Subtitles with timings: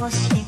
[0.00, 0.39] ojos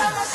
[0.00, 0.29] Yes.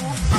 [0.00, 0.37] Oh.